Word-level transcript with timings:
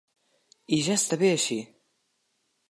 I 0.77 0.79
ja 0.87 0.95
està 1.01 1.19
bé 1.25 1.29
així! 1.35 1.59